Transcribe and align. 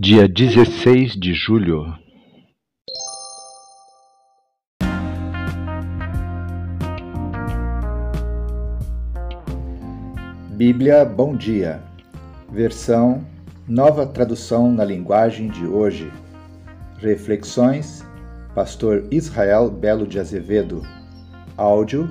Dia 0.00 0.28
dezesseis 0.28 1.16
de 1.16 1.34
julho 1.34 1.92
Bíblia 10.50 11.04
Bom 11.04 11.34
Dia, 11.36 11.82
versão 12.48 13.26
Nova 13.66 14.06
Tradução 14.06 14.70
na 14.70 14.84
Linguagem 14.84 15.48
de 15.48 15.66
Hoje. 15.66 16.12
Reflexões, 16.98 18.06
Pastor 18.54 19.04
Israel 19.10 19.68
Belo 19.68 20.06
de 20.06 20.20
Azevedo. 20.20 20.80
Áudio, 21.56 22.08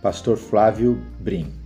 Pastor 0.00 0.36
Flávio 0.36 1.04
Brim. 1.18 1.65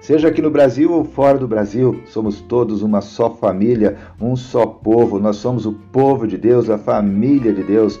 Seja 0.00 0.28
aqui 0.28 0.40
no 0.40 0.50
Brasil 0.50 0.90
ou 0.92 1.04
fora 1.04 1.36
do 1.36 1.46
Brasil, 1.46 2.00
somos 2.06 2.40
todos 2.40 2.80
uma 2.80 3.02
só 3.02 3.28
família, 3.28 3.98
um 4.18 4.34
só 4.34 4.64
povo. 4.64 5.18
Nós 5.18 5.36
somos 5.36 5.66
o 5.66 5.74
povo 5.74 6.26
de 6.26 6.38
Deus, 6.38 6.70
a 6.70 6.78
família 6.78 7.52
de 7.52 7.62
Deus. 7.62 8.00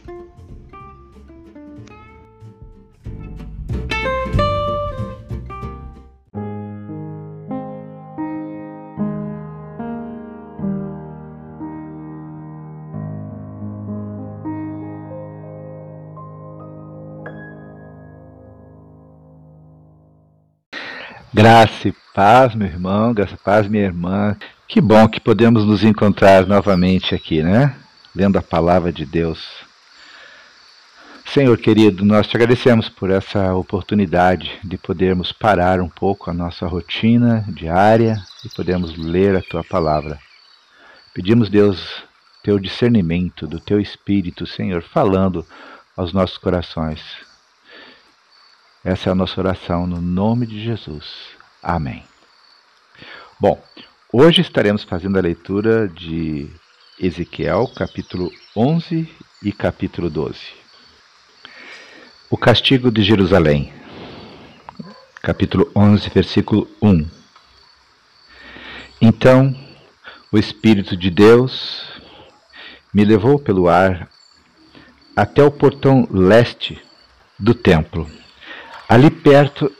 Graça 21.41 21.87
e 21.87 21.93
paz, 22.13 22.53
meu 22.53 22.67
irmão, 22.67 23.15
graça 23.15 23.33
e 23.33 23.37
paz, 23.37 23.67
minha 23.67 23.85
irmã. 23.85 24.37
Que 24.67 24.79
bom 24.79 25.07
que 25.09 25.19
podemos 25.19 25.65
nos 25.65 25.83
encontrar 25.83 26.45
novamente 26.45 27.15
aqui, 27.15 27.41
né? 27.41 27.75
Lendo 28.15 28.37
a 28.37 28.43
palavra 28.43 28.93
de 28.93 29.07
Deus. 29.07 29.43
Senhor 31.25 31.57
querido, 31.57 32.05
nós 32.05 32.27
te 32.27 32.37
agradecemos 32.37 32.89
por 32.89 33.09
essa 33.09 33.55
oportunidade 33.55 34.51
de 34.63 34.77
podermos 34.77 35.31
parar 35.31 35.81
um 35.81 35.89
pouco 35.89 36.29
a 36.29 36.33
nossa 36.33 36.67
rotina 36.67 37.43
diária 37.47 38.21
e 38.45 38.49
podermos 38.49 38.95
ler 38.95 39.35
a 39.35 39.41
tua 39.41 39.63
palavra. 39.63 40.19
Pedimos, 41.11 41.49
Deus, 41.49 42.03
teu 42.43 42.59
discernimento 42.59 43.47
do 43.47 43.59
teu 43.59 43.81
espírito, 43.81 44.45
Senhor, 44.45 44.83
falando 44.83 45.43
aos 45.97 46.13
nossos 46.13 46.37
corações 46.37 47.01
essa 48.83 49.09
é 49.09 49.11
a 49.11 49.15
nossa 49.15 49.39
oração 49.39 49.85
no 49.85 50.01
nome 50.01 50.47
de 50.47 50.63
Jesus. 50.63 51.05
Amém. 51.61 52.03
Bom, 53.39 53.61
hoje 54.11 54.41
estaremos 54.41 54.83
fazendo 54.83 55.19
a 55.19 55.21
leitura 55.21 55.87
de 55.87 56.49
Ezequiel, 56.99 57.67
capítulo 57.75 58.31
11 58.55 59.07
e 59.43 59.51
capítulo 59.51 60.09
12. 60.09 60.39
O 62.27 62.35
castigo 62.35 62.91
de 62.91 63.03
Jerusalém, 63.03 63.71
capítulo 65.21 65.69
11, 65.75 66.09
versículo 66.09 66.67
1. 66.81 67.07
Então, 68.99 69.55
o 70.31 70.39
Espírito 70.39 70.97
de 70.97 71.11
Deus 71.11 72.01
me 72.91 73.05
levou 73.05 73.37
pelo 73.37 73.69
ar 73.69 74.09
até 75.15 75.43
o 75.43 75.51
portão 75.51 76.07
leste 76.09 76.81
do 77.37 77.53
templo 77.53 78.20
Ali 78.91 79.09
perto 79.09 79.73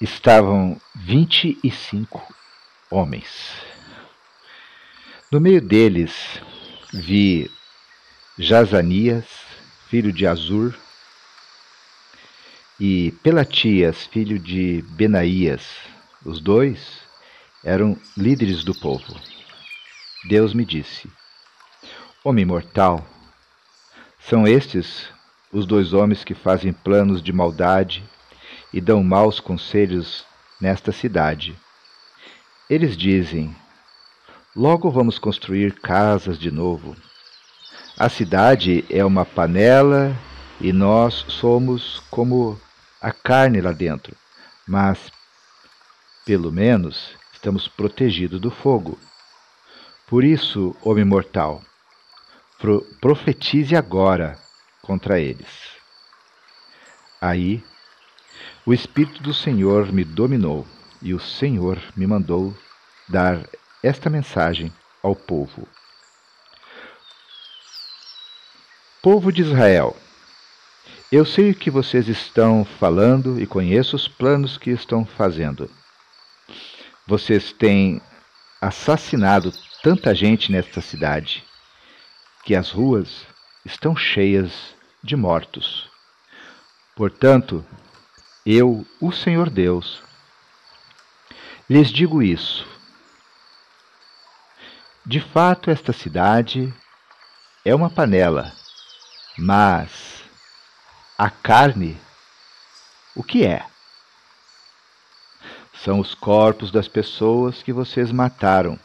estavam 0.00 0.80
vinte 0.94 1.58
e 1.62 1.70
cinco 1.70 2.26
homens. 2.90 3.28
No 5.30 5.38
meio 5.38 5.60
deles 5.60 6.40
vi 6.94 7.50
Jazanias, 8.38 9.26
filho 9.90 10.10
de 10.10 10.26
Azur, 10.26 10.74
e 12.80 13.12
Pelatias, 13.22 14.06
filho 14.06 14.38
de 14.38 14.80
Benaías. 14.92 15.66
Os 16.24 16.40
dois 16.40 17.02
eram 17.62 18.00
líderes 18.16 18.64
do 18.64 18.74
povo. 18.74 19.14
Deus 20.26 20.54
me 20.54 20.64
disse: 20.64 21.06
Homem 22.24 22.46
mortal, 22.46 23.06
são 24.18 24.48
estes 24.48 25.06
os 25.52 25.66
dois 25.66 25.92
homens 25.92 26.24
que 26.24 26.32
fazem 26.32 26.72
planos 26.72 27.22
de 27.22 27.30
maldade 27.30 28.02
e 28.72 28.80
dão 28.80 29.02
maus 29.02 29.38
conselhos 29.40 30.24
nesta 30.60 30.92
cidade. 30.92 31.58
Eles 32.70 32.96
dizem: 32.96 33.54
Logo 34.54 34.90
vamos 34.90 35.18
construir 35.18 35.80
casas 35.80 36.38
de 36.38 36.50
novo. 36.50 36.96
A 37.98 38.08
cidade 38.08 38.84
é 38.88 39.04
uma 39.04 39.24
panela 39.24 40.16
e 40.60 40.72
nós 40.72 41.24
somos 41.28 42.00
como 42.10 42.58
a 43.00 43.12
carne 43.12 43.60
lá 43.60 43.72
dentro, 43.72 44.16
mas 44.66 45.12
pelo 46.24 46.52
menos 46.52 47.16
estamos 47.32 47.66
protegidos 47.66 48.40
do 48.40 48.50
fogo. 48.50 48.98
Por 50.06 50.22
isso, 50.24 50.76
homem 50.82 51.04
mortal, 51.04 51.62
pro 52.58 52.82
profetize 53.00 53.74
agora 53.74 54.38
contra 54.82 55.18
eles. 55.18 55.48
Aí 57.20 57.64
o 58.64 58.72
Espírito 58.72 59.22
do 59.22 59.34
Senhor 59.34 59.92
me 59.92 60.04
dominou 60.04 60.66
e 61.00 61.12
o 61.12 61.18
Senhor 61.18 61.78
me 61.96 62.06
mandou 62.06 62.56
dar 63.08 63.44
esta 63.82 64.08
mensagem 64.08 64.72
ao 65.02 65.16
povo. 65.16 65.66
Povo 69.02 69.32
de 69.32 69.42
Israel, 69.42 69.96
eu 71.10 71.24
sei 71.24 71.50
o 71.50 71.54
que 71.54 71.70
vocês 71.70 72.06
estão 72.06 72.64
falando 72.64 73.40
e 73.40 73.46
conheço 73.46 73.96
os 73.96 74.06
planos 74.06 74.56
que 74.56 74.70
estão 74.70 75.04
fazendo. 75.04 75.68
Vocês 77.04 77.52
têm 77.52 78.00
assassinado 78.60 79.52
tanta 79.82 80.14
gente 80.14 80.52
nesta 80.52 80.80
cidade 80.80 81.42
que 82.44 82.54
as 82.54 82.70
ruas 82.70 83.26
estão 83.64 83.96
cheias 83.96 84.52
de 85.02 85.16
mortos. 85.16 85.90
Portanto, 86.94 87.64
eu, 88.44 88.86
o 89.00 89.12
Senhor 89.12 89.48
Deus, 89.48 90.02
lhes 91.68 91.90
digo 91.90 92.22
isso. 92.22 92.66
De 95.06 95.20
fato, 95.20 95.70
esta 95.70 95.92
cidade 95.92 96.72
é 97.64 97.74
uma 97.74 97.90
panela, 97.90 98.52
mas 99.38 100.24
a 101.16 101.30
carne, 101.30 102.00
o 103.14 103.22
que 103.22 103.44
é? 103.44 103.64
São 105.74 106.00
os 106.00 106.14
corpos 106.14 106.70
das 106.70 106.86
pessoas 106.86 107.62
que 107.62 107.72
vocês 107.72 108.12
mataram, 108.12 108.78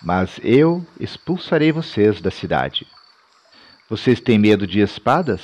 mas 0.00 0.38
eu 0.42 0.86
expulsarei 0.98 1.72
vocês 1.72 2.20
da 2.20 2.30
cidade. 2.30 2.86
Vocês 3.88 4.20
têm 4.20 4.38
medo 4.38 4.66
de 4.66 4.80
espadas? 4.80 5.42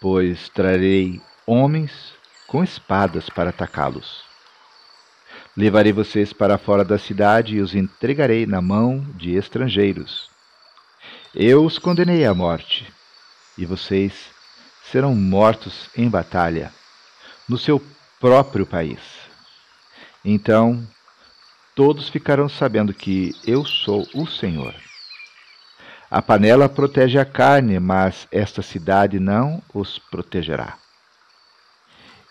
Pois 0.00 0.48
trarei 0.50 1.20
homens 1.48 2.12
com 2.46 2.62
espadas 2.62 3.30
para 3.30 3.48
atacá-los. 3.48 4.22
Levarei 5.56 5.92
vocês 5.92 6.32
para 6.32 6.58
fora 6.58 6.84
da 6.84 6.98
cidade 6.98 7.56
e 7.56 7.60
os 7.60 7.74
entregarei 7.74 8.44
na 8.44 8.60
mão 8.60 9.00
de 9.16 9.34
estrangeiros. 9.34 10.28
Eu 11.34 11.64
os 11.64 11.78
condenei 11.78 12.26
à 12.26 12.34
morte, 12.34 12.92
e 13.56 13.64
vocês 13.64 14.12
serão 14.84 15.14
mortos 15.14 15.88
em 15.96 16.08
batalha, 16.08 16.72
no 17.48 17.56
seu 17.56 17.82
próprio 18.20 18.66
país. 18.66 19.00
Então, 20.24 20.86
todos 21.74 22.10
ficarão 22.10 22.48
sabendo 22.48 22.92
que 22.92 23.32
eu 23.46 23.64
sou 23.64 24.06
o 24.14 24.26
Senhor. 24.26 24.74
A 26.10 26.20
panela 26.20 26.68
protege 26.68 27.18
a 27.18 27.24
carne, 27.24 27.78
mas 27.78 28.28
esta 28.30 28.62
cidade 28.62 29.18
não 29.18 29.62
os 29.72 29.98
protegerá. 29.98 30.76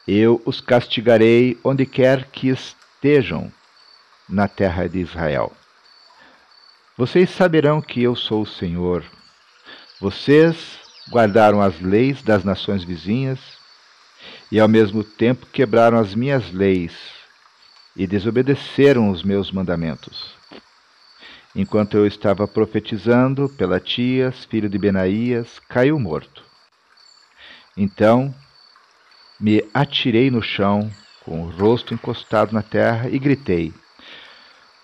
Eu 0.07 0.42
os 0.45 0.62
castigarei 0.62 1.59
onde 1.63 1.86
quer 1.86 2.27
que 2.27 2.48
estejam 2.48 3.51
na 4.30 4.48
terra 4.48 4.88
de 4.88 5.00
Israel. 5.00 5.51
Vocês 6.98 7.30
saberão 7.30 7.81
que 7.81 8.01
eu 8.01 8.15
sou 8.15 8.44
o 8.44 8.48
Senhor. 8.48 9.04
Vocês 10.00 10.80
guardaram 11.09 11.62
as 11.62 11.80
leis 11.81 12.21
das 12.21 12.44
nações 12.44 12.83
vizinhas 12.83 13.39
e 14.50 14.59
ao 14.59 14.68
mesmo 14.68 15.04
tempo 15.04 15.45
quebraram 15.48 15.98
as 16.00 16.15
minhas 16.15 16.51
leis 16.51 16.94
e 17.95 18.07
desobedeceram 18.07 19.09
os 19.09 19.24
meus 19.24 19.51
mandamentos. 19.51 20.36
Enquanto 21.54 21.98
eu 21.98 22.06
estava 22.06 22.48
profetizando, 22.48 23.50
Pelatias, 23.50 24.45
filho 24.45 24.69
de 24.69 24.77
Benaías, 24.77 25.59
caiu 25.68 26.00
morto. 26.00 26.44
Então 27.75 28.33
me 29.39 29.63
atirei 29.73 30.31
no 30.31 30.41
chão 30.41 30.91
com 31.23 31.43
o 31.43 31.49
rosto 31.49 31.93
encostado 31.93 32.53
na 32.53 32.61
terra 32.61 33.09
e 33.09 33.19
gritei: 33.19 33.73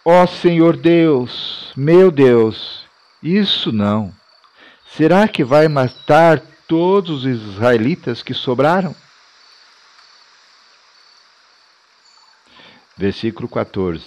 Ó 0.06 0.24
oh, 0.24 0.28
Senhor 0.28 0.76
Deus, 0.76 1.72
meu 1.76 2.12
Deus, 2.12 2.86
isso 3.22 3.72
não. 3.72 4.14
Será 4.86 5.28
que 5.28 5.44
vai 5.44 5.68
matar 5.68 6.40
todos 6.68 7.24
os 7.24 7.26
israelitas 7.26 8.22
que 8.22 8.34
sobraram? 8.34 8.96
Versículo 12.96 13.48
14. 13.48 14.04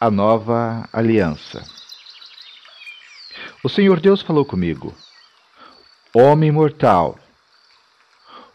A 0.00 0.10
nova 0.10 0.88
aliança. 0.92 1.64
O 3.64 3.68
Senhor 3.68 4.00
Deus 4.00 4.20
falou 4.20 4.44
comigo: 4.44 4.94
Homem 6.12 6.52
mortal, 6.52 7.18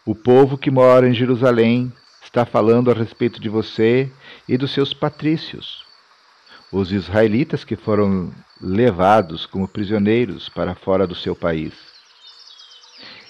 o 0.06 0.14
povo 0.14 0.58
que 0.58 0.70
mora 0.70 1.08
em 1.08 1.14
Jerusalém 1.14 1.92
está 2.22 2.44
falando 2.44 2.90
a 2.90 2.94
respeito 2.94 3.40
de 3.40 3.48
você 3.48 4.10
e 4.46 4.58
dos 4.58 4.72
seus 4.72 4.92
patrícios, 4.92 5.82
os 6.70 6.92
israelitas 6.92 7.64
que 7.64 7.76
foram 7.76 8.32
levados 8.60 9.46
como 9.46 9.66
prisioneiros 9.66 10.48
para 10.48 10.74
fora 10.74 11.06
do 11.06 11.14
seu 11.14 11.34
país. 11.34 11.72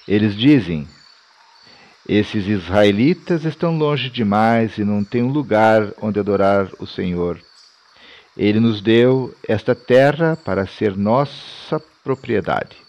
Eles 0.06 0.34
dizem: 0.34 0.88
Esses 2.08 2.46
israelitas 2.46 3.44
estão 3.44 3.76
longe 3.76 4.10
demais 4.10 4.76
e 4.76 4.84
não 4.84 5.04
têm 5.04 5.22
um 5.22 5.30
lugar 5.30 5.92
onde 6.00 6.18
adorar 6.18 6.68
o 6.78 6.86
Senhor. 6.86 7.40
Ele 8.36 8.58
nos 8.58 8.80
deu 8.80 9.32
esta 9.46 9.76
terra 9.76 10.36
para 10.36 10.66
ser 10.66 10.96
nossa 10.96 11.80
propriedade. 12.02 12.83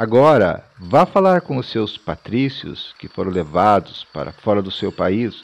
Agora, 0.00 0.64
vá 0.78 1.04
falar 1.04 1.42
com 1.42 1.58
os 1.58 1.68
seus 1.68 1.98
patrícios 1.98 2.94
que 2.98 3.06
foram 3.06 3.30
levados 3.30 4.02
para 4.02 4.32
fora 4.32 4.62
do 4.62 4.70
seu 4.70 4.90
país 4.90 5.42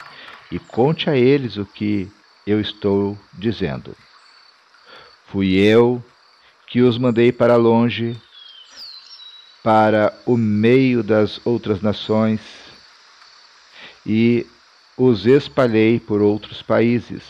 e 0.51 0.59
conte 0.59 1.11
a 1.11 1.15
eles 1.15 1.59
o 1.59 1.67
que 1.67 2.11
eu 2.47 2.59
estou 2.59 3.19
dizendo. 3.35 3.95
Fui 5.27 5.57
eu 5.57 6.03
que 6.69 6.81
os 6.81 6.97
mandei 6.97 7.31
para 7.31 7.55
longe, 7.57 8.19
para 9.63 10.19
o 10.25 10.39
meio 10.39 11.03
das 11.03 11.39
outras 11.45 11.83
nações, 11.83 12.41
e 14.07 14.47
os 14.97 15.27
espalhei 15.27 16.01
por 16.01 16.23
outros 16.23 16.63
países. 16.63 17.23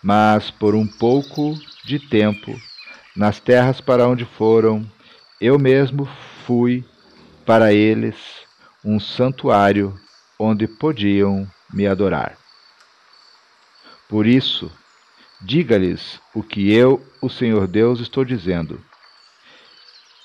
Mas 0.00 0.48
por 0.48 0.76
um 0.76 0.86
pouco 0.86 1.58
de 1.84 1.98
tempo, 1.98 2.56
nas 3.16 3.40
terras 3.40 3.80
para 3.80 4.06
onde 4.06 4.24
foram, 4.24 4.88
eu 5.44 5.58
mesmo 5.58 6.08
fui 6.46 6.82
para 7.44 7.70
eles 7.70 8.16
um 8.82 8.98
santuário 8.98 9.94
onde 10.38 10.66
podiam 10.66 11.46
me 11.70 11.86
adorar. 11.86 12.38
Por 14.08 14.26
isso, 14.26 14.72
diga-lhes 15.42 16.18
o 16.34 16.42
que 16.42 16.72
eu, 16.72 17.06
o 17.20 17.28
Senhor 17.28 17.66
Deus, 17.66 18.00
estou 18.00 18.24
dizendo. 18.24 18.82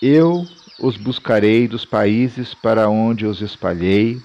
Eu 0.01 0.45
os 0.80 0.95
buscarei 0.95 1.68
dos 1.68 1.83
países 1.83 2.54
para 2.54 2.88
onde 2.88 3.25
os 3.25 3.42
espalhei, 3.42 4.21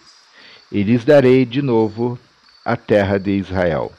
e 0.71 0.85
lhes 0.85 1.05
darei 1.05 1.45
de 1.45 1.61
novo 1.61 2.17
a 2.65 2.77
terra 2.77 3.19
de 3.19 3.33
Israel. 3.33 3.93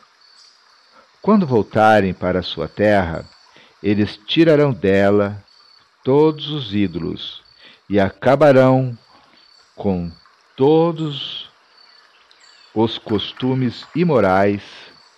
Quando 1.21 1.45
voltarem 1.45 2.13
para 2.13 2.41
sua 2.41 2.69
terra, 2.69 3.25
eles 3.83 4.15
tirarão 4.15 4.71
dela 4.71 5.44
todos 6.05 6.51
os 6.51 6.75
ídolos 6.75 7.41
e 7.89 7.99
acabarão 7.99 8.95
com 9.75 10.11
todos 10.55 11.49
os 12.75 12.99
costumes 12.99 13.87
imorais 13.95 14.61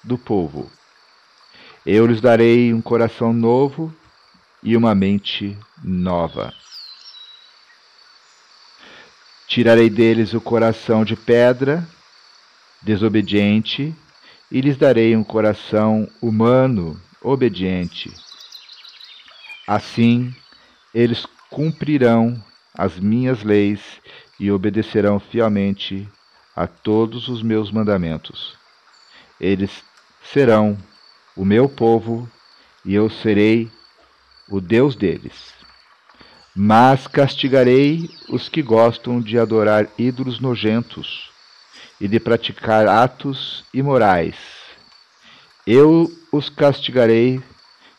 do 0.02 0.18
povo. 0.18 0.72
Eu 1.86 2.08
lhes 2.08 2.22
darei 2.22 2.74
um 2.74 2.82
coração 2.82 3.34
novo 3.34 3.94
e 4.64 4.78
uma 4.78 4.96
mente 4.96 5.58
nova. 5.84 6.54
Tirarei 9.46 9.90
deles 9.90 10.34
o 10.34 10.40
coração 10.40 11.04
de 11.04 11.18
pedra, 11.18 11.86
desobediente, 12.82 13.94
e 14.50 14.62
lhes 14.62 14.78
darei 14.78 15.18
um 15.18 15.24
coração 15.24 16.08
humano, 16.22 16.98
obediente. 17.22 18.10
Assim, 19.68 20.34
eles 20.98 21.28
cumprirão 21.52 22.44
as 22.74 23.00
minhas 23.00 23.44
leis 23.44 23.80
e 24.40 24.52
obedecerão 24.52 25.20
fielmente 25.20 26.10
a 26.56 26.66
todos 26.66 27.28
os 27.28 27.44
meus 27.44 27.70
mandamentos. 27.72 28.58
Eles 29.40 29.84
serão 30.34 30.76
o 31.36 31.46
meu 31.46 31.70
povo 31.70 32.28
e 32.84 32.96
eu 32.96 33.12
serei 33.12 33.72
o 34.50 34.60
Deus 34.60 34.96
deles. 34.96 35.54
Mas 36.56 37.06
castigarei 37.06 38.10
os 38.28 38.50
que 38.50 38.64
gostam 38.64 39.22
de 39.22 39.38
adorar 39.38 39.88
ídolos 40.00 40.40
nojentos 40.40 41.30
e 42.02 42.08
de 42.08 42.20
praticar 42.20 42.88
atos 42.88 43.64
imorais. 43.72 44.36
Eu 45.68 46.12
os 46.32 46.50
castigarei 46.50 47.40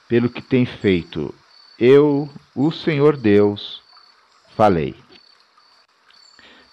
pelo 0.09 0.29
que 0.29 0.43
têm 0.43 0.67
feito, 0.67 1.33
eu, 1.79 2.29
o 2.57 2.73
Senhor 2.73 3.17
Deus, 3.17 3.81
falei. 4.57 4.97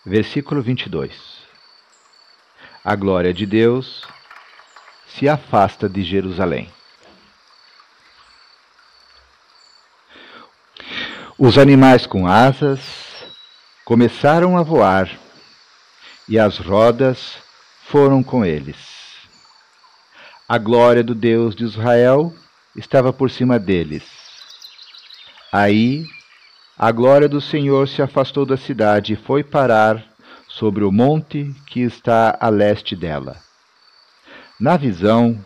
Versículo 0.03 0.63
22. 0.63 1.45
A 2.83 2.95
glória 2.95 3.31
de 3.31 3.45
Deus 3.45 4.03
se 5.07 5.29
afasta 5.29 5.87
de 5.87 6.03
Jerusalém. 6.03 6.71
Os 11.37 11.59
animais 11.59 12.07
com 12.07 12.25
asas 12.25 12.81
começaram 13.83 14.57
a 14.57 14.63
voar 14.63 15.07
e 16.27 16.39
as 16.39 16.57
rodas 16.57 17.37
foram 17.83 18.23
com 18.23 18.43
eles. 18.43 18.77
A 20.49 20.57
glória 20.57 21.03
do 21.03 21.13
Deus 21.13 21.55
de 21.55 21.63
Israel 21.63 22.33
estava 22.75 23.13
por 23.13 23.29
cima 23.29 23.59
deles 23.59 24.14
Aí 25.57 26.05
a 26.77 26.91
glória 26.91 27.29
do 27.29 27.39
Senhor 27.39 27.87
se 27.87 28.01
afastou 28.01 28.45
da 28.45 28.57
cidade 28.57 29.13
e 29.13 29.15
foi 29.15 29.41
parar 29.41 30.05
sobre 30.49 30.83
o 30.83 30.91
monte 30.91 31.55
que 31.67 31.79
está 31.79 32.37
a 32.41 32.49
leste 32.49 32.93
dela. 32.93 33.37
Na 34.59 34.75
visão, 34.75 35.39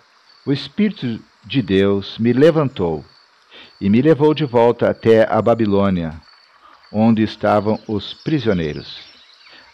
o 0.47 0.51
Espírito 0.51 1.23
de 1.45 1.61
Deus 1.61 2.17
me 2.17 2.33
levantou 2.33 3.05
e 3.79 3.87
me 3.87 4.01
levou 4.01 4.33
de 4.33 4.45
volta 4.45 4.89
até 4.89 5.31
a 5.31 5.39
Babilônia, 5.43 6.19
onde 6.91 7.21
estavam 7.21 7.79
os 7.87 8.11
prisioneiros. 8.11 8.99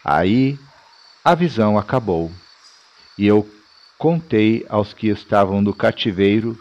Aí 0.04 0.58
a 1.24 1.34
visão 1.34 1.78
acabou 1.78 2.30
e 3.16 3.26
eu 3.26 3.48
contei 3.96 4.66
aos 4.68 4.92
que 4.92 5.08
estavam 5.08 5.62
no 5.62 5.72
cativeiro 5.72 6.58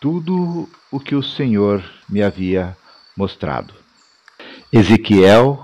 tudo 0.00 0.68
o 0.90 0.98
que 0.98 1.14
o 1.14 1.22
Senhor 1.22 1.80
me 2.12 2.22
havia 2.22 2.76
mostrado. 3.16 3.72
Ezequiel, 4.70 5.58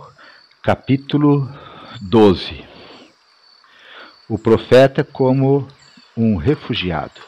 capítulo 0.63 1.47
12. 2.01 2.65
o 4.27 4.39
profeta 4.39 5.05
como 5.05 5.69
um 6.17 6.37
refugiado. 6.37 7.21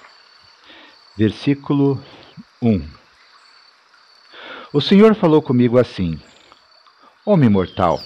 Versículo 1.19 2.03
1 2.63 2.89
O 4.73 4.81
Senhor 4.81 5.15
falou 5.15 5.43
comigo 5.43 5.79
assim: 5.79 6.19
Homem 7.27 7.51
mortal, 7.51 8.01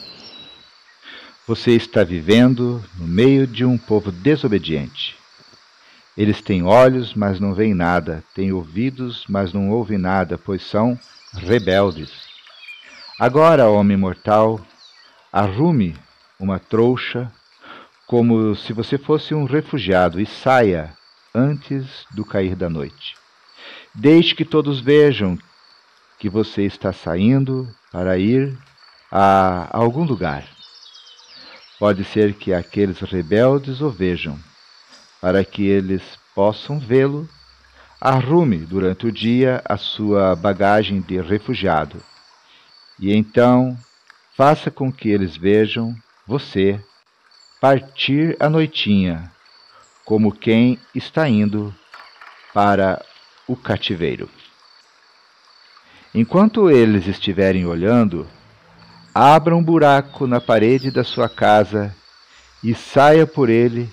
você 1.46 1.76
está 1.76 2.02
vivendo 2.02 2.84
no 2.96 3.06
meio 3.06 3.46
de 3.46 3.64
um 3.64 3.78
povo 3.78 4.10
desobediente. 4.10 5.16
Eles 6.16 6.40
têm 6.40 6.62
olhos, 6.62 7.14
mas 7.14 7.40
não 7.40 7.54
veem 7.54 7.74
nada, 7.74 8.22
têm 8.34 8.52
ouvidos, 8.52 9.24
mas 9.28 9.52
não 9.52 9.70
ouvem 9.70 9.98
nada, 9.98 10.38
pois 10.38 10.62
são 10.62 10.98
rebeldes. 11.32 12.12
Agora, 13.18 13.68
homem 13.68 13.96
mortal, 13.96 14.60
arrume 15.32 15.96
uma 16.38 16.58
trouxa 16.58 17.32
como 18.06 18.54
se 18.54 18.72
você 18.72 18.98
fosse 18.98 19.34
um 19.34 19.44
refugiado, 19.44 20.20
e 20.20 20.26
saia 20.26 20.96
antes 21.34 22.06
do 22.12 22.24
cair 22.24 22.54
da 22.54 22.70
noite. 22.70 23.16
Deixe 23.94 24.34
que 24.34 24.44
todos 24.44 24.80
vejam 24.80 25.38
que 26.18 26.28
você 26.28 26.62
está 26.62 26.92
saindo 26.92 27.68
para 27.90 28.18
ir 28.18 28.56
a 29.10 29.68
algum 29.76 30.04
lugar. 30.04 30.44
Pode 31.78 32.04
ser 32.04 32.34
que 32.34 32.52
aqueles 32.52 33.00
rebeldes 33.00 33.80
o 33.80 33.90
vejam, 33.90 34.38
para 35.24 35.42
que 35.42 35.66
eles 35.66 36.02
possam 36.34 36.78
vê-lo. 36.78 37.26
Arrume 37.98 38.58
durante 38.58 39.06
o 39.06 39.10
dia 39.10 39.62
a 39.64 39.78
sua 39.78 40.36
bagagem 40.36 41.00
de 41.00 41.18
refugiado, 41.18 41.96
e 43.00 43.10
então 43.16 43.74
faça 44.36 44.70
com 44.70 44.92
que 44.92 45.08
eles 45.08 45.34
vejam 45.34 45.96
você 46.26 46.78
partir 47.58 48.36
à 48.38 48.50
noitinha, 48.50 49.32
como 50.04 50.30
quem 50.30 50.78
está 50.94 51.26
indo 51.26 51.74
para 52.52 53.02
o 53.48 53.56
cativeiro. 53.56 54.28
Enquanto 56.14 56.70
eles 56.70 57.06
estiverem 57.06 57.64
olhando, 57.64 58.28
abra 59.14 59.56
um 59.56 59.64
buraco 59.64 60.26
na 60.26 60.38
parede 60.38 60.90
da 60.90 61.02
sua 61.02 61.30
casa 61.30 61.96
e 62.62 62.74
saia 62.74 63.26
por 63.26 63.48
ele 63.48 63.90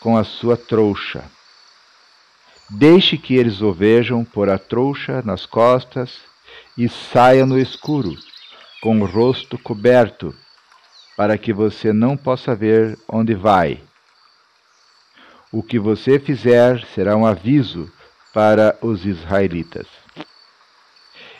com 0.00 0.16
a 0.16 0.24
sua 0.24 0.56
trouxa. 0.56 1.24
Deixe 2.68 3.18
que 3.18 3.36
eles 3.36 3.60
o 3.60 3.72
vejam 3.72 4.24
por 4.24 4.48
a 4.48 4.58
trouxa 4.58 5.22
nas 5.22 5.44
costas 5.44 6.20
e 6.76 6.88
saia 6.88 7.44
no 7.44 7.58
escuro, 7.58 8.16
com 8.80 9.00
o 9.00 9.06
rosto 9.06 9.58
coberto 9.58 10.34
para 11.20 11.36
que 11.36 11.52
você 11.52 11.92
não 11.92 12.16
possa 12.16 12.54
ver 12.54 12.98
onde 13.06 13.34
vai. 13.34 13.82
O 15.52 15.62
que 15.62 15.78
você 15.78 16.18
fizer 16.18 16.82
será 16.94 17.14
um 17.14 17.26
aviso 17.26 17.92
para 18.32 18.78
os 18.80 19.04
israelitas. 19.04 19.86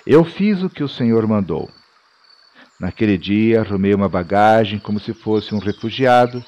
Eu 0.07 0.23
fiz 0.23 0.62
o 0.62 0.69
que 0.69 0.83
o 0.83 0.88
Senhor 0.88 1.26
mandou. 1.26 1.71
Naquele 2.79 3.17
dia 3.17 3.61
arrumei 3.61 3.95
uma 3.95 4.09
bagagem 4.09 4.79
como 4.79 5.00
se 5.00 5.14
fosse 5.14 5.55
um 5.55 5.59
refugiado, 5.59 6.45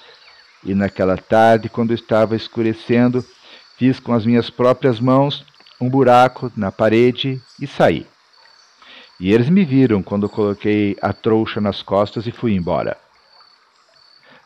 e 0.64 0.74
naquela 0.74 1.16
tarde, 1.16 1.68
quando 1.68 1.92
estava 1.92 2.36
escurecendo, 2.36 3.24
fiz 3.76 3.98
com 3.98 4.12
as 4.12 4.24
minhas 4.24 4.48
próprias 4.48 5.00
mãos 5.00 5.44
um 5.80 5.88
buraco 5.88 6.52
na 6.56 6.70
parede 6.70 7.40
e 7.60 7.66
saí. 7.66 8.06
E 9.18 9.32
eles 9.32 9.48
me 9.48 9.64
viram 9.64 10.02
quando 10.02 10.28
coloquei 10.28 10.96
a 11.00 11.12
trouxa 11.12 11.60
nas 11.60 11.82
costas 11.82 12.26
e 12.26 12.32
fui 12.32 12.54
embora. 12.54 12.96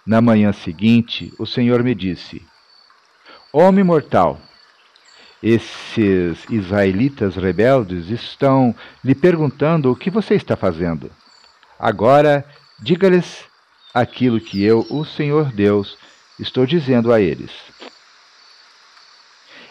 Na 0.07 0.21
manhã 0.21 0.53
seguinte, 0.53 1.33
o 1.39 1.47
Senhor 1.47 1.83
me 1.83 1.95
disse: 1.95 2.43
Homem 3.53 3.85
mortal, 3.85 4.41
esses 5.43 6.45
israelitas 6.51 7.37
rebeldes 7.37 8.09
estão 8.09 8.75
lhe 9.05 9.15
perguntando 9.15 9.91
o 9.91 9.97
que 9.97 10.11
você 10.11 10.35
está 10.35 10.57
fazendo. 10.57 11.11
Agora, 11.79 12.45
diga-lhes 12.81 13.45
aquilo 13.97 14.39
que 14.39 14.63
eu, 14.63 14.87
o 14.91 15.07
Senhor 15.07 15.51
Deus, 15.51 15.97
estou 16.39 16.67
dizendo 16.67 17.11
a 17.11 17.19
eles. 17.19 17.51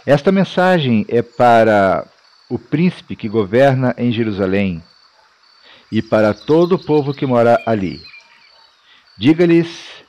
Esta 0.03 0.31
mensagem 0.31 1.05
é 1.07 1.21
para 1.21 2.07
o 2.49 2.57
príncipe 2.57 3.15
que 3.15 3.29
governa 3.29 3.93
em 3.99 4.11
Jerusalém 4.11 4.83
e 5.91 6.01
para 6.01 6.33
todo 6.33 6.73
o 6.73 6.83
povo 6.83 7.13
que 7.13 7.23
mora 7.23 7.61
ali. 7.67 8.01
Diga-lhes 9.15 10.03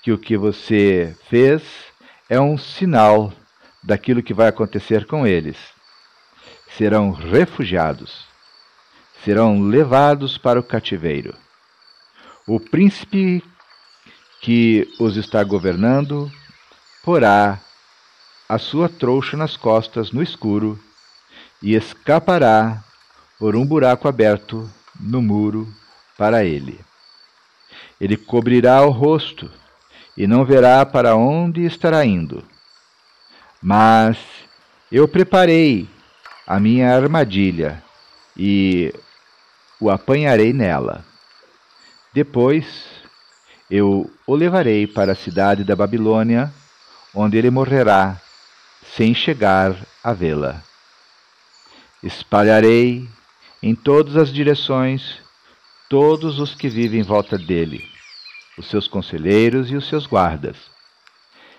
que 0.00 0.12
o 0.12 0.18
que 0.18 0.36
você 0.36 1.16
fez 1.28 1.64
é 2.30 2.40
um 2.40 2.56
sinal 2.56 3.32
daquilo 3.82 4.22
que 4.22 4.32
vai 4.32 4.46
acontecer 4.46 5.06
com 5.06 5.26
eles. 5.26 5.56
Serão 6.76 7.10
refugiados, 7.10 8.26
serão 9.24 9.60
levados 9.60 10.38
para 10.38 10.60
o 10.60 10.62
cativeiro. 10.62 11.34
O 12.46 12.60
príncipe 12.60 13.42
que 14.46 14.88
os 15.00 15.16
está 15.16 15.42
governando 15.42 16.30
porá 17.02 17.58
a 18.48 18.58
sua 18.58 18.88
trouxa 18.88 19.36
nas 19.36 19.56
costas 19.56 20.12
no 20.12 20.22
escuro 20.22 20.78
e 21.60 21.74
escapará 21.74 22.84
por 23.40 23.56
um 23.56 23.66
buraco 23.66 24.06
aberto 24.06 24.70
no 25.00 25.20
muro 25.20 25.66
para 26.16 26.44
ele. 26.44 26.78
Ele 28.00 28.16
cobrirá 28.16 28.82
o 28.82 28.90
rosto 28.90 29.50
e 30.16 30.28
não 30.28 30.44
verá 30.44 30.86
para 30.86 31.16
onde 31.16 31.66
estará 31.66 32.06
indo. 32.06 32.44
Mas 33.60 34.16
eu 34.92 35.08
preparei 35.08 35.88
a 36.46 36.60
minha 36.60 36.94
armadilha 36.94 37.82
e 38.36 38.94
o 39.80 39.90
apanharei 39.90 40.52
nela. 40.52 41.04
Depois 42.14 42.95
eu 43.70 44.10
o 44.26 44.34
levarei 44.34 44.86
para 44.86 45.12
a 45.12 45.16
cidade 45.16 45.64
da 45.64 45.74
Babilônia, 45.74 46.52
onde 47.14 47.36
ele 47.36 47.50
morrerá 47.50 48.20
sem 48.94 49.14
chegar 49.14 49.76
a 50.02 50.12
vê-la. 50.12 50.62
Espalharei 52.02 53.08
em 53.62 53.74
todas 53.74 54.16
as 54.16 54.32
direções 54.32 55.20
todos 55.88 56.38
os 56.38 56.54
que 56.54 56.68
vivem 56.68 57.00
em 57.00 57.02
volta 57.02 57.38
dele 57.38 57.96
os 58.56 58.66
seus 58.68 58.88
conselheiros 58.88 59.70
e 59.70 59.76
os 59.76 59.86
seus 59.86 60.06
guardas, 60.06 60.56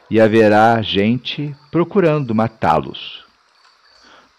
e 0.10 0.20
haverá 0.20 0.82
gente 0.82 1.56
procurando 1.70 2.34
matá-los. 2.34 3.24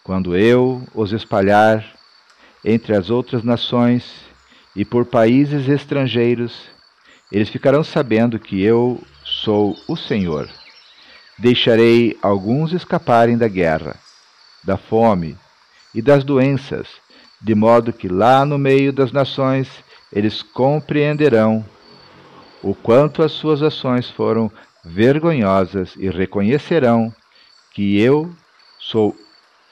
Quando 0.03 0.37
eu 0.37 0.87
os 0.95 1.13
espalhar 1.13 1.85
entre 2.65 2.97
as 2.97 3.11
outras 3.11 3.45
nações 3.45 4.05
e 4.75 4.85
por 4.85 5.05
países 5.05 5.69
estrangeiros, 5.69 6.69
eles 7.31 7.49
ficarão 7.49 7.85
sabendo 7.85 8.39
que 8.39 8.63
eu 8.63 9.03
sou 9.25 9.77
o 9.87 9.97
Senhor. 9.97 10.49
Deixarei 11.39 12.19
alguns 12.23 12.73
escaparem 12.73 13.37
da 13.37 13.47
guerra, 13.47 13.97
da 14.65 14.77
fome 14.77 15.37
e 15.95 16.03
das 16.03 16.25
doenças, 16.25 16.89
de 17.41 17.55
modo 17.55 17.93
que 17.93 18.09
lá 18.09 18.45
no 18.45 18.59
meio 18.59 18.93
das 18.93 19.13
nações 19.13 19.69
eles 20.13 20.43
compreenderão 20.43 21.65
o 22.63 22.75
quanto 22.75 23.23
as 23.23 23.33
suas 23.33 23.63
ações 23.63 24.11
foram 24.11 24.51
vergonhosas 24.85 25.95
e 25.97 26.09
reconhecerão 26.09 27.15
que 27.73 28.01
eu 28.01 28.35
sou 28.81 29.15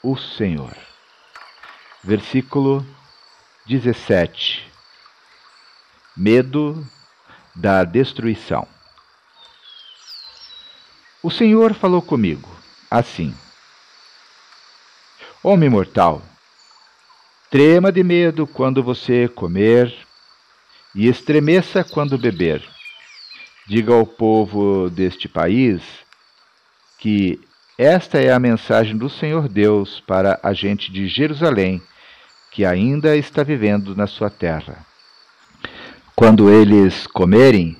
o 0.03 0.17
Senhor. 0.17 0.77
Versículo 2.05 2.87
17. 3.67 4.71
Medo 6.17 6.87
da 7.57 7.83
destruição. 7.83 8.69
O 11.23 11.31
Senhor 11.31 11.75
falou 11.75 12.01
comigo 12.01 12.49
assim: 12.89 13.35
Homem 15.43 15.69
mortal, 15.69 16.23
trema 17.51 17.91
de 17.91 18.05
medo 18.05 18.47
quando 18.47 18.83
você 18.83 19.27
comer 19.27 19.93
e 20.95 21.09
estremeça 21.09 21.83
quando 21.83 22.17
beber 22.17 22.63
Diga 23.69 23.93
ao 23.93 24.07
povo 24.07 24.89
deste 24.89 25.29
país 25.29 25.83
que 27.01 27.41
esta 27.77 28.21
é 28.21 28.33
a 28.33 28.39
mensagem 28.39 28.97
do 28.97 29.11
Senhor 29.11 29.49
Deus 29.49 29.99
para 30.07 30.39
a 30.41 30.53
gente 30.53 30.93
de 30.93 31.09
Jerusalém 31.09 31.83
que 32.53 32.65
ainda 32.65 33.17
está 33.17 33.43
vivendo 33.43 33.97
na 33.97 34.07
sua 34.07 34.31
terra. 34.31 34.86
Quando 36.19 36.49
eles 36.49 37.07
comerem, 37.07 37.77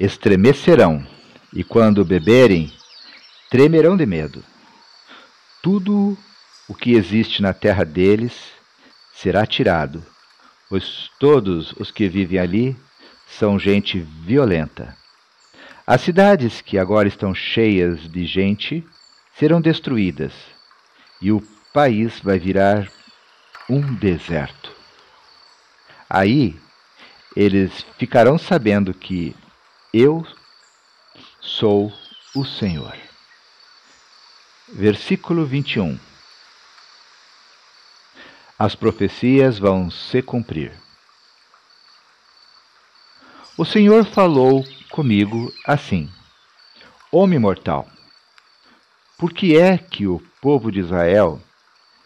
estremecerão, 0.00 1.06
e 1.52 1.62
quando 1.62 2.06
beberem, 2.06 2.72
tremerão 3.50 3.98
de 3.98 4.06
medo. 4.06 4.42
Tudo 5.62 6.16
o 6.66 6.74
que 6.74 6.94
existe 6.94 7.42
na 7.42 7.52
terra 7.52 7.84
deles 7.84 8.32
será 9.12 9.44
tirado, 9.44 10.02
pois 10.70 11.10
todos 11.20 11.72
os 11.72 11.90
que 11.90 12.08
vivem 12.08 12.38
ali 12.38 12.76
são 13.28 13.58
gente 13.58 13.98
violenta. 14.24 14.96
As 15.86 16.00
cidades 16.00 16.62
que 16.62 16.78
agora 16.78 17.08
estão 17.08 17.34
cheias 17.34 18.10
de 18.10 18.24
gente 18.24 18.82
serão 19.38 19.60
destruídas 19.60 20.32
e 21.20 21.30
o 21.30 21.42
país 21.74 22.20
vai 22.20 22.38
virar 22.38 22.88
um 23.68 23.82
deserto. 23.96 24.72
Aí 26.08 26.58
eles 27.36 27.84
ficarão 27.98 28.36
sabendo 28.36 28.92
que 28.92 29.36
eu 29.92 30.26
sou 31.40 31.92
o 32.34 32.44
Senhor. 32.44 32.96
Versículo 34.68 35.44
21 35.46 35.98
As 38.58 38.74
profecias 38.74 39.58
vão 39.58 39.90
se 39.90 40.22
cumprir. 40.22 40.72
O 43.56 43.64
Senhor 43.64 44.04
falou 44.04 44.64
comigo 44.90 45.52
assim: 45.66 46.10
Homem 47.12 47.38
mortal, 47.38 47.88
por 49.18 49.32
que 49.32 49.56
é 49.56 49.76
que 49.76 50.06
o 50.06 50.20
povo 50.40 50.70
de 50.70 50.80
Israel 50.80 51.40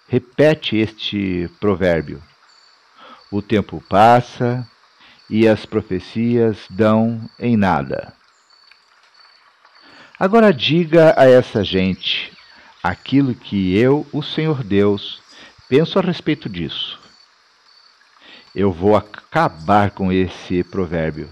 repete 0.09 0.77
este 0.77 1.49
provérbio? 1.61 2.23
O 3.31 3.43
tempo 3.43 3.83
passa 3.89 4.69
e 5.29 5.49
as 5.49 5.65
profecias 5.65 6.59
dão 6.71 7.29
em 7.39 7.57
nada. 7.57 8.13
Agora 10.19 10.53
diga 10.53 11.15
a 11.17 11.29
essa 11.29 11.65
gente 11.65 12.33
aquilo 12.83 13.35
que 13.35 13.77
eu, 13.77 14.07
o 14.13 14.23
Senhor 14.23 14.63
Deus, 14.63 15.21
penso 15.69 15.99
a 15.99 16.03
respeito 16.03 16.49
disso. 16.49 17.01
Eu 18.55 18.71
vou 18.71 18.95
acabar 18.95 19.91
com 19.91 20.13
esse 20.13 20.63
provérbio. 20.63 21.29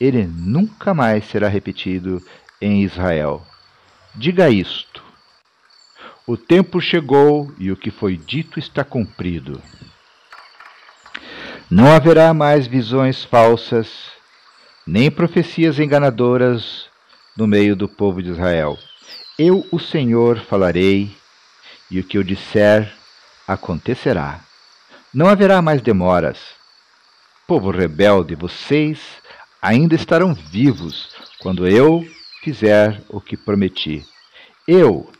Ele 0.00 0.26
nunca 0.26 0.94
mais 0.94 1.26
será 1.26 1.48
repetido 1.48 2.24
em 2.60 2.82
Israel. 2.82 3.46
Diga 4.14 4.48
isto: 4.48 5.02
O 6.26 6.36
tempo 6.36 6.80
chegou 6.80 7.52
e 7.58 7.70
o 7.70 7.76
que 7.76 7.90
foi 7.90 8.16
dito 8.16 8.58
está 8.58 8.82
cumprido. 8.82 9.60
Não 11.68 11.92
haverá 11.92 12.32
mais 12.32 12.68
visões 12.68 13.24
falsas, 13.24 13.88
nem 14.86 15.10
profecias 15.10 15.80
enganadoras 15.80 16.86
no 17.36 17.44
meio 17.44 17.74
do 17.74 17.88
povo 17.88 18.22
de 18.22 18.30
Israel. 18.30 18.78
Eu, 19.36 19.66
o 19.72 19.80
Senhor, 19.80 20.38
falarei, 20.38 21.10
e 21.90 21.98
o 21.98 22.04
que 22.04 22.16
eu 22.16 22.22
disser 22.22 22.94
acontecerá. 23.48 24.40
Não 25.12 25.26
haverá 25.26 25.60
mais 25.60 25.82
demoras. 25.82 26.38
Povo 27.48 27.72
rebelde, 27.72 28.36
vocês 28.36 29.00
ainda 29.60 29.96
estarão 29.96 30.34
vivos 30.34 31.16
quando 31.40 31.66
eu 31.66 32.06
fizer 32.44 33.02
o 33.08 33.20
que 33.20 33.36
prometi. 33.36 34.06
Eu, 34.68 35.10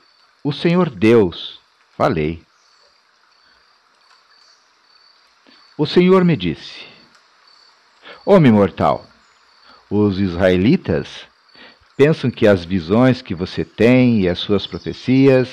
o 0.45 0.53
Senhor 0.53 0.91
Deus, 0.91 1.59
falei. 1.97 2.46
O 5.79 5.85
Senhor 5.85 6.25
me 6.25 6.35
disse: 6.37 6.87
Homem 8.25 8.51
mortal, 8.51 9.07
os 9.91 10.19
israelitas 10.19 11.27
pensam 11.99 12.31
que 12.31 12.47
as 12.47 12.65
visões 12.65 13.21
que 13.21 13.35
você 13.35 13.63
tem 13.63 14.23
e 14.23 14.29
as 14.29 14.39
suas 14.39 14.67
profecias 14.67 15.51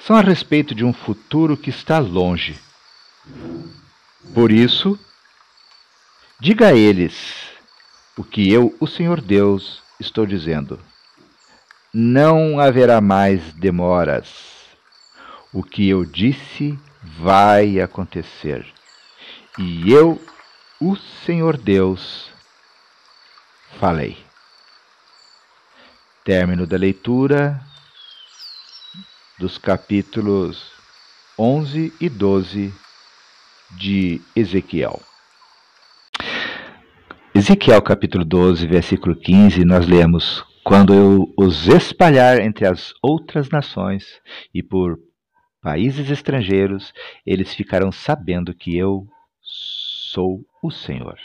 são 0.00 0.16
a 0.16 0.22
respeito 0.22 0.74
de 0.74 0.84
um 0.84 0.92
futuro 0.92 1.56
que 1.56 1.70
está 1.70 2.00
longe. 2.00 2.58
Por 4.34 4.50
isso, 4.50 4.98
diga 6.40 6.68
a 6.68 6.74
eles 6.74 7.48
o 8.16 8.24
que 8.24 8.50
eu, 8.50 8.74
o 8.80 8.88
Senhor 8.88 9.20
Deus, 9.20 9.80
estou 10.00 10.26
dizendo. 10.26 10.80
Não 11.94 12.58
haverá 12.58 13.00
mais 13.00 13.52
demoras. 13.52 14.28
O 15.52 15.62
que 15.62 15.88
eu 15.88 16.04
disse 16.04 16.76
vai 17.02 17.80
acontecer. 17.80 18.66
E 19.60 19.92
eu, 19.92 20.22
o 20.80 20.94
Senhor 20.94 21.56
Deus, 21.56 22.30
falei. 23.80 24.16
Término 26.24 26.64
da 26.64 26.76
leitura 26.76 27.60
dos 29.36 29.58
capítulos 29.58 30.70
11 31.36 31.92
e 32.00 32.08
12 32.08 32.72
de 33.72 34.20
Ezequiel. 34.36 35.02
Ezequiel 37.34 37.82
capítulo 37.82 38.24
12, 38.24 38.64
versículo 38.64 39.16
15, 39.16 39.64
nós 39.64 39.88
lemos: 39.88 40.44
Quando 40.62 40.94
eu 40.94 41.34
os 41.36 41.66
espalhar 41.66 42.40
entre 42.40 42.64
as 42.64 42.94
outras 43.02 43.48
nações 43.50 44.20
e 44.54 44.62
por 44.62 45.00
países 45.60 46.08
estrangeiros, 46.10 46.94
eles 47.26 47.52
ficarão 47.52 47.90
sabendo 47.90 48.54
que 48.54 48.78
eu 48.78 49.04
sou 50.08 50.44
o 50.62 50.70
Senhor. 50.70 51.18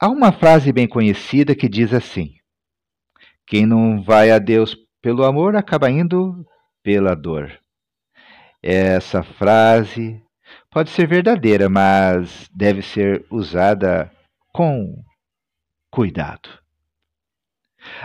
Há 0.00 0.08
uma 0.08 0.32
frase 0.32 0.72
bem 0.72 0.88
conhecida 0.88 1.54
que 1.54 1.68
diz 1.68 1.92
assim: 1.92 2.34
Quem 3.46 3.66
não 3.66 4.02
vai 4.02 4.30
a 4.30 4.38
Deus 4.38 4.74
pelo 5.02 5.24
amor 5.24 5.56
acaba 5.56 5.90
indo 5.90 6.46
pela 6.82 7.14
dor. 7.14 7.60
Essa 8.62 9.22
frase 9.22 10.22
pode 10.70 10.90
ser 10.90 11.06
verdadeira, 11.06 11.68
mas 11.68 12.48
deve 12.54 12.82
ser 12.82 13.26
usada 13.30 14.10
com 14.52 15.04
cuidado. 15.90 16.48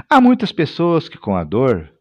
Há 0.10 0.20
muitas 0.20 0.52
pessoas 0.52 1.08
que, 1.10 1.18
com 1.18 1.36
a 1.36 1.44
dor, 1.44 1.94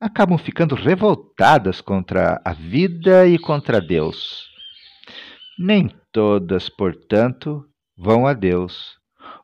acabam 0.00 0.38
ficando 0.38 0.74
revoltadas 0.74 1.80
contra 1.80 2.40
a 2.44 2.52
vida 2.52 3.26
e 3.26 3.38
contra 3.38 3.80
Deus. 3.80 4.55
Nem 5.58 5.90
todas, 6.12 6.68
portanto, 6.68 7.64
vão 7.96 8.26
a 8.26 8.34
Deus 8.34 8.98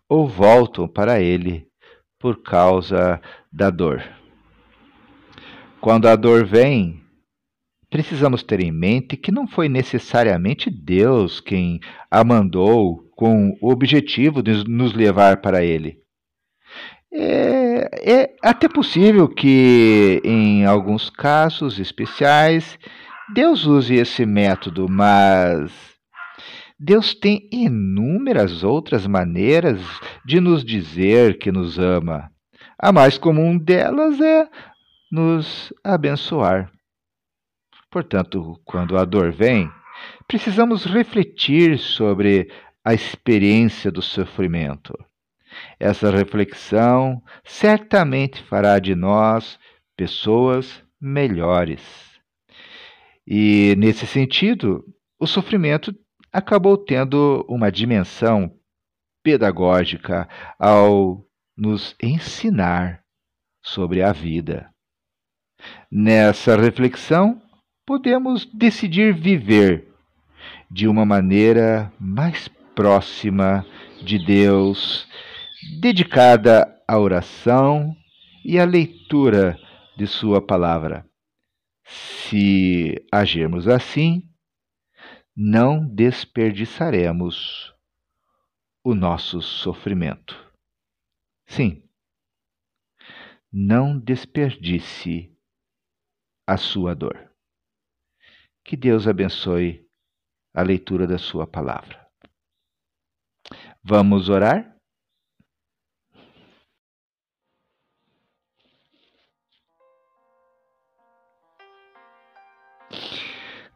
ou 0.09 0.29
voltam 0.29 0.87
para 0.87 1.21
Ele 1.21 1.67
por 2.19 2.43
causa 2.43 3.21
da 3.51 3.71
dor. 3.71 4.03
Quando 5.81 6.07
a 6.07 6.15
dor 6.15 6.45
vem, 6.45 7.03
precisamos 7.89 8.43
ter 8.43 8.61
em 8.61 8.71
mente 8.71 9.17
que 9.17 9.33
não 9.33 9.49
foi 9.49 9.69
necessariamente 9.69 10.71
Deus 10.71 11.41
quem 11.41 11.81
a 12.11 12.23
mandou 12.23 13.11
com 13.17 13.57
o 13.61 13.73
objetivo 13.73 14.43
de 14.43 14.69
nos 14.69 14.93
levar 14.93 15.41
para 15.41 15.65
Ele. 15.65 15.99
É, 17.11 18.13
é 18.13 18.37
até 18.43 18.69
possível 18.69 19.29
que, 19.29 20.21
em 20.25 20.65
alguns 20.65 21.11
casos 21.11 21.79
especiais, 21.79 22.79
Deus 23.35 23.67
use 23.67 23.95
esse 23.95 24.25
método, 24.25 24.87
mas 24.89 25.92
Deus 26.85 27.15
tem 27.15 27.49
inúmeras 27.53 28.65
outras 28.65 29.07
maneiras 29.07 29.81
de 30.27 30.41
nos 30.41 30.65
dizer 30.65 31.39
que 31.39 31.53
nos 31.53 31.79
ama. 31.79 32.29
A 32.77 32.91
mais 32.91 33.17
comum 33.17 33.57
delas 33.57 34.21
é 34.21 34.49
nos 35.09 35.73
abençoar. 35.85 36.73
Portanto, 37.89 38.61
quando 38.65 38.99
a 38.99 39.05
dor 39.05 39.31
vem, 39.31 39.71
precisamos 40.27 40.85
refletir 40.85 41.79
sobre 41.79 42.51
a 42.85 42.93
experiência 42.93 43.89
do 43.89 44.03
sofrimento. 44.03 44.93
Essa 45.79 46.11
reflexão 46.11 47.23
certamente 47.45 48.43
fará 48.43 48.81
de 48.81 48.97
nós 48.97 49.57
pessoas 49.97 50.83
melhores. 51.01 51.81
E, 53.25 53.77
nesse 53.79 54.05
sentido, 54.05 54.85
o 55.17 55.29
sofrimento 55.29 55.95
acabou 56.33 56.79
tendo 56.79 57.45
uma 57.49 57.71
dimensão 57.71 58.51
pedagógica 59.23 60.29
ao 60.59 61.25
nos 61.57 61.95
ensinar 62.03 63.03
sobre 63.63 64.03
a 64.03 64.13
vida. 64.13 64.71
Nessa 65.91 66.57
reflexão, 66.57 67.41
podemos 67.87 68.47
decidir 68.47 69.15
viver 69.15 69.93
de 70.71 70.89
uma 70.89 71.05
maneira 71.05 71.93
mais 72.01 72.49
próxima 72.75 73.65
de 74.03 74.19
Deus, 74.19 75.07
dedicada 75.81 76.67
à 76.89 76.99
oração 76.99 77.95
e 78.45 78.59
à 78.59 78.65
leitura 78.65 79.57
de 79.97 80.07
Sua 80.07 80.41
palavra. 80.41 81.07
Se 81.85 82.95
agirmos 83.13 83.69
assim, 83.69 84.23
não 85.35 85.87
desperdiçaremos 85.87 87.75
o 88.85 88.95
nosso 88.95 89.41
sofrimento. 89.41 90.53
Sim, 91.47 91.89
não 93.51 93.99
desperdice 93.99 95.35
a 96.47 96.57
sua 96.57 96.95
dor. 96.95 97.31
Que 98.65 98.77
Deus 98.77 99.09
abençoe 99.09 99.89
a 100.55 100.63
leitura 100.63 101.07
da 101.07 101.19
Sua 101.19 101.47
palavra. 101.47 102.07
Vamos 103.83 104.29
orar? 104.29 104.79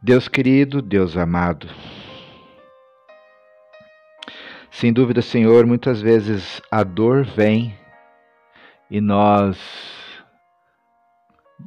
Deus 0.07 0.29
querido, 0.29 0.81
Deus 0.81 1.17
amado, 1.17 1.67
sem 4.71 4.93
dúvida, 4.93 5.21
Senhor, 5.21 5.67
muitas 5.67 5.99
vezes 5.99 6.61
a 6.71 6.81
dor 6.81 7.25
vem 7.25 7.77
e 8.89 9.01
nós 9.01 9.59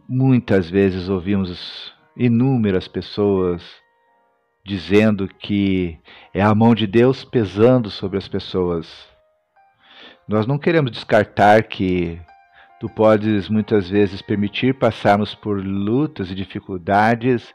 muitas 0.08 0.70
vezes 0.70 1.10
ouvimos 1.10 1.92
inúmeras 2.16 2.88
pessoas 2.88 3.62
dizendo 4.64 5.28
que 5.28 5.98
é 6.32 6.40
a 6.40 6.54
mão 6.54 6.74
de 6.74 6.86
Deus 6.86 7.22
pesando 7.22 7.90
sobre 7.90 8.16
as 8.16 8.26
pessoas. 8.26 9.06
Nós 10.26 10.46
não 10.46 10.58
queremos 10.58 10.92
descartar 10.92 11.64
que 11.64 12.18
tu 12.80 12.88
podes 12.88 13.50
muitas 13.50 13.90
vezes 13.90 14.22
permitir 14.22 14.78
passarmos 14.78 15.34
por 15.34 15.62
lutas 15.62 16.30
e 16.30 16.34
dificuldades 16.34 17.54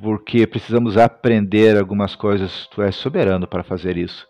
porque 0.00 0.46
precisamos 0.46 0.96
aprender 0.96 1.76
algumas 1.76 2.14
coisas, 2.14 2.66
tu 2.68 2.82
és 2.82 2.94
soberano 2.94 3.46
para 3.46 3.62
fazer 3.62 3.96
isso. 3.96 4.26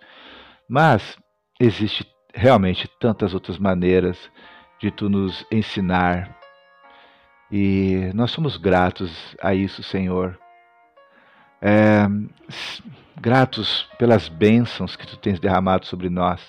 Mas 0.69 1.17
existe 1.61 2.07
realmente 2.35 2.89
tantas 3.01 3.35
outras 3.35 3.59
maneiras 3.59 4.19
de 4.81 4.91
tu 4.91 5.09
nos 5.09 5.45
ensinar. 5.51 6.37
E 7.51 8.11
nós 8.15 8.31
somos 8.31 8.57
gratos 8.57 9.37
a 9.41 9.55
isso, 9.55 9.83
Senhor. 9.83 10.39
É, 11.63 12.07
gratos 13.21 13.89
pelas 13.99 14.29
bênçãos 14.29 14.95
que 14.95 15.07
tu 15.07 15.17
tens 15.17 15.41
derramado 15.41 15.87
sobre 15.87 16.11
nós, 16.11 16.43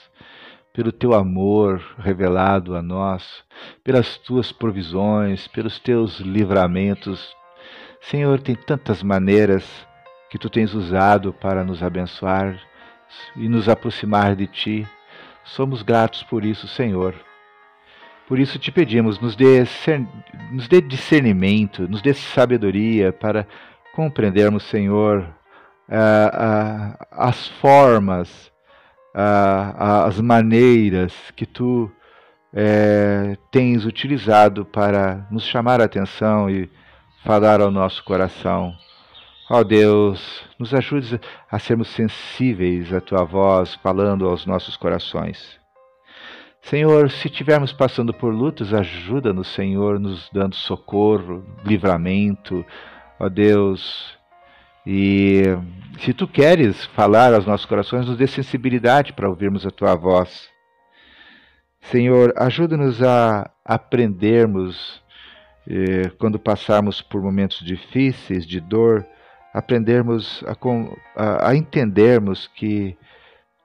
pelo 0.74 0.92
teu 0.92 1.14
amor 1.14 1.82
revelado 1.98 2.76
a 2.76 2.82
nós, 2.82 3.44
pelas 3.84 4.18
tuas 4.18 4.52
provisões, 4.52 5.48
pelos 5.48 5.80
teus 5.80 6.20
livramentos. 6.20 7.36
Senhor, 8.02 8.40
tem 8.40 8.56
tantas 8.56 9.04
maneiras 9.04 9.64
que 10.30 10.38
tu 10.38 10.50
tens 10.50 10.74
usado 10.74 11.34
para 11.34 11.64
nos 11.64 11.82
abençoar 11.82 12.60
e 13.36 13.48
nos 13.48 13.68
aproximar 13.68 14.36
de 14.36 14.48
ti. 14.48 14.88
Somos 15.44 15.82
gratos 15.82 16.24
por 16.24 16.44
isso, 16.44 16.68
Senhor. 16.68 17.16
Por 18.28 18.40
isso 18.40 18.60
te 18.60 18.72
pedimos, 18.72 19.20
nos 19.20 19.36
dê, 19.36 19.64
nos 20.52 20.68
dê 20.68 20.82
discernimento, 20.82 21.88
nos 21.88 22.02
dê 22.02 22.14
sabedoria 22.14 23.14
para 23.14 23.48
compreendermos, 23.94 24.64
Senhor, 24.64 25.26
as 27.10 27.48
formas, 27.48 28.52
as 29.14 30.20
maneiras 30.20 31.14
que 31.36 31.46
tu 31.46 31.90
é, 32.54 33.38
tens 33.50 33.86
utilizado 33.86 34.66
para 34.66 35.26
nos 35.32 35.46
chamar 35.46 35.80
a 35.80 35.86
atenção 35.86 36.50
e 36.50 36.70
falar 37.28 37.60
ao 37.60 37.70
nosso 37.70 38.02
coração. 38.06 38.74
Ó 39.50 39.60
oh 39.60 39.63
Deus, 39.66 40.46
nos 40.58 40.74
ajude 40.74 41.20
a 41.52 41.60
sermos 41.60 41.90
sensíveis 41.90 42.94
à 42.94 43.02
tua 43.02 43.26
voz 43.26 43.76
falando 43.84 44.26
aos 44.26 44.46
nossos 44.46 44.78
corações. 44.78 45.60
Senhor, 46.62 47.12
se 47.12 47.28
estivermos 47.28 47.74
passando 47.74 48.13
por 48.13 48.34
lutas, 48.34 48.74
ajuda-nos, 48.74 49.50
Senhor, 49.50 50.00
nos 50.00 50.30
dando 50.32 50.56
socorro, 50.56 51.44
livramento, 51.66 52.66
ó 53.20 53.28
Deus. 53.28 54.18
E 54.86 55.44
se 56.00 56.13
tu 56.13 56.30
queres 56.30 56.86
falar 56.86 57.34
aos 57.34 57.46
nossos 57.46 57.66
corações, 57.66 58.08
nos 58.08 58.16
dê 58.16 58.26
sensibilidade 58.26 59.12
para 59.12 59.28
ouvirmos 59.28 59.68
a 59.68 59.70
tua 59.70 59.96
voz. 59.96 60.48
Senhor, 61.82 62.34
ajuda-nos 62.38 63.04
a 63.04 63.52
aprendermos, 63.66 65.04
quando 66.18 66.40
passarmos 66.40 67.02
por 67.02 67.22
momentos 67.22 67.60
difíceis, 67.66 68.46
de 68.46 68.60
dor, 68.60 69.06
aprendermos 69.54 70.44
a, 70.46 70.56
a, 71.16 71.50
a 71.50 71.56
entendermos 71.56 72.48
que 72.48 72.98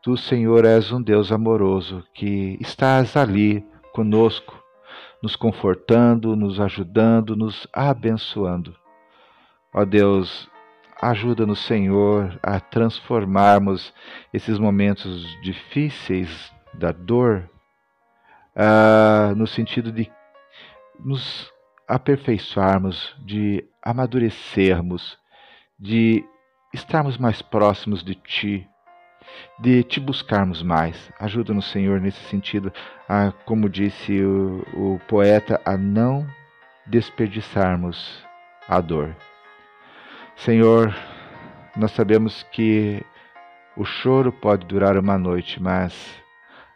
tu, 0.02 0.16
Senhor, 0.16 0.64
és 0.64 0.90
um 0.90 1.00
Deus 1.00 1.30
amoroso, 1.30 2.04
que 2.12 2.58
estás 2.60 3.16
ali 3.16 3.64
conosco, 3.92 4.60
nos 5.22 5.36
confortando, 5.36 6.34
nos 6.34 6.58
ajudando, 6.58 7.36
nos 7.36 7.68
abençoando. 7.72 8.74
Ó 9.72 9.84
Deus, 9.84 10.50
ajuda-nos, 11.00 11.60
Senhor, 11.60 12.38
a 12.42 12.58
transformarmos 12.58 13.94
esses 14.32 14.58
momentos 14.58 15.24
difíceis 15.40 16.52
da 16.74 16.90
dor 16.90 17.48
uh, 18.56 19.34
no 19.36 19.46
sentido 19.46 19.92
de 19.92 20.10
nos 20.98 21.51
aperfeiçoarmos, 21.92 23.14
de 23.18 23.62
amadurecermos, 23.82 25.18
de 25.78 26.24
estarmos 26.72 27.18
mais 27.18 27.42
próximos 27.42 28.02
de 28.02 28.14
Ti, 28.14 28.66
de 29.58 29.82
Te 29.82 30.00
buscarmos 30.00 30.62
mais. 30.62 31.12
Ajuda-nos, 31.20 31.70
Senhor, 31.70 32.00
nesse 32.00 32.22
sentido, 32.30 32.72
a, 33.06 33.30
como 33.44 33.68
disse 33.68 34.22
o, 34.22 34.64
o 34.72 35.00
poeta, 35.06 35.60
a 35.66 35.76
não 35.76 36.26
desperdiçarmos 36.86 38.24
a 38.66 38.80
dor. 38.80 39.14
Senhor, 40.34 40.96
nós 41.76 41.90
sabemos 41.92 42.42
que 42.52 43.04
o 43.76 43.84
choro 43.84 44.32
pode 44.32 44.66
durar 44.66 44.96
uma 44.96 45.18
noite, 45.18 45.62
mas 45.62 45.94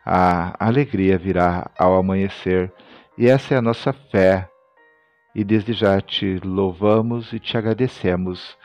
a 0.04 0.54
alegria 0.62 1.16
virá 1.16 1.70
ao 1.78 1.96
amanhecer, 1.96 2.70
e 3.16 3.26
essa 3.26 3.54
é 3.54 3.56
a 3.56 3.62
nossa 3.62 3.94
fé. 3.94 4.46
E 5.38 5.44
desde 5.44 5.74
já 5.74 6.00
te 6.00 6.40
louvamos 6.42 7.30
e 7.34 7.38
te 7.38 7.58
agradecemos 7.58 8.56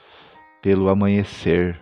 pelo 0.61 0.87
amanhecer, 0.87 1.77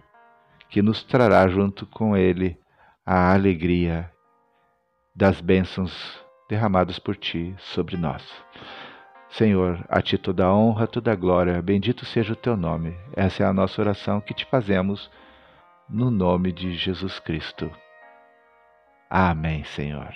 que 0.67 0.82
nos 0.82 1.04
trará 1.04 1.47
junto 1.47 1.86
com 1.86 2.17
ele 2.17 2.58
a 3.06 3.32
alegria 3.32 4.12
das 5.15 5.41
bênçãos 5.41 6.19
derramadas 6.49 6.97
por 6.97 7.15
ti 7.15 7.54
sobre 7.60 7.97
nós. 7.97 8.28
Senhor, 9.30 9.86
a 9.88 10.02
ti 10.02 10.17
toda 10.17 10.47
a 10.47 10.56
honra, 10.56 10.88
toda 10.88 11.12
a 11.12 11.15
glória, 11.15 11.62
bendito 11.62 12.04
seja 12.04 12.34
o 12.34 12.36
teu 12.36 12.58
nome. 12.58 12.97
Essa 13.15 13.43
é 13.43 13.45
a 13.45 13.54
nossa 13.54 13.80
oração 13.80 14.19
que 14.19 14.34
te 14.34 14.43
fazemos 14.45 15.08
no 15.88 16.10
nome 16.10 16.52
de 16.52 16.73
Jesus 16.73 17.19
Cristo. 17.19 17.69
Amém, 19.08 19.63
Senhor. 19.65 20.15